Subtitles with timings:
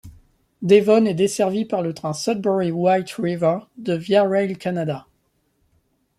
[0.63, 5.05] Devon est desservie par le train Sudbury-White River de Via Rail Canada.